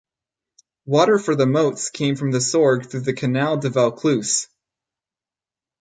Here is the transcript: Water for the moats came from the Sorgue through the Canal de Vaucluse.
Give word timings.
Water 0.87 1.19
for 1.19 1.35
the 1.35 1.45
moats 1.45 1.91
came 1.91 2.15
from 2.15 2.31
the 2.31 2.39
Sorgue 2.39 2.89
through 2.89 3.01
the 3.01 3.13
Canal 3.13 3.57
de 3.57 3.69
Vaucluse. 3.69 4.47